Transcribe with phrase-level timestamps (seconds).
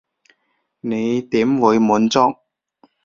[0.79, 2.35] 你點會滿足？